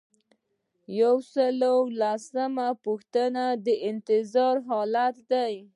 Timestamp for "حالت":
4.69-5.15